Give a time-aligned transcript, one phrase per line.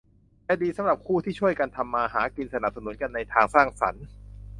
[0.47, 4.05] จะดีสำหรับคู่ที่ช่วยกันทำมาหากินสนับสนุนกันในทางสร้างสรรค์